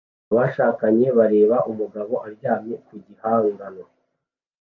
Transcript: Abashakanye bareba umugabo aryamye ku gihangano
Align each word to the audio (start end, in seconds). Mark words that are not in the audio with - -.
Abashakanye 0.31 1.07
bareba 1.17 1.57
umugabo 1.71 2.13
aryamye 2.27 2.75
ku 2.85 2.93
gihangano 3.05 3.83